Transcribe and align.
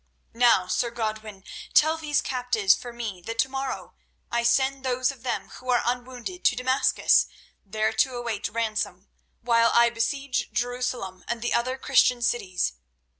"Now, 0.33 0.65
Sir 0.65 0.89
Godwin, 0.89 1.43
tell 1.75 1.95
these 1.95 2.23
captives 2.23 2.73
for 2.73 2.91
me 2.91 3.21
that 3.27 3.37
tomorrow 3.37 3.93
I 4.31 4.41
send 4.41 4.83
those 4.83 5.11
of 5.11 5.21
them 5.21 5.49
who 5.49 5.69
are 5.69 5.83
unwounded 5.85 6.43
to 6.45 6.55
Damascus, 6.55 7.27
there 7.63 7.93
to 7.93 8.15
await 8.15 8.47
ransom 8.49 9.09
while 9.41 9.69
I 9.75 9.91
besiege 9.91 10.51
Jerusalem 10.51 11.23
and 11.27 11.43
the 11.43 11.53
other 11.53 11.77
Christian 11.77 12.23
cities. 12.23 12.73